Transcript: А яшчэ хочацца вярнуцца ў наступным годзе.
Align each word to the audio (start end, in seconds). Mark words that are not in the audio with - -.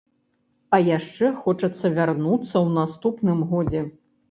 А 0.77 0.79
яшчэ 0.97 1.29
хочацца 1.43 1.93
вярнуцца 1.99 2.55
ў 2.65 2.67
наступным 2.81 3.47
годзе. 3.55 3.87